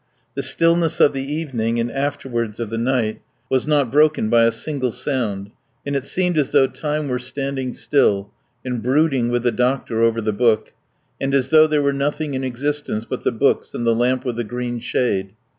The 0.33 0.41
stillness 0.41 0.99
of 0.99 1.13
the 1.13 1.21
evening, 1.31 1.79
and 1.79 1.91
afterwards 1.91 2.59
of 2.59 2.71
the 2.71 2.77
night, 2.79 3.21
was 3.51 3.67
not 3.67 3.91
broken 3.91 4.31
by 4.31 4.45
a 4.45 4.51
single 4.51 4.89
sound, 4.91 5.51
and 5.85 5.95
it 5.95 6.05
seemed 6.05 6.39
as 6.39 6.49
though 6.49 6.65
time 6.65 7.07
were 7.07 7.19
standing 7.19 7.71
still 7.71 8.31
and 8.65 8.81
brooding 8.81 9.29
with 9.29 9.43
the 9.43 9.51
doctor 9.51 10.01
over 10.01 10.19
the 10.19 10.33
book, 10.33 10.73
and 11.21 11.35
as 11.35 11.49
though 11.49 11.67
there 11.67 11.83
were 11.83 11.93
nothing 11.93 12.33
in 12.33 12.43
existence 12.43 13.05
but 13.05 13.21
the 13.23 13.31
books 13.31 13.75
and 13.75 13.85
the 13.85 13.93
lamp 13.93 14.25
with 14.25 14.37
the 14.37 14.43
green 14.43 14.79
shade. 14.79 15.33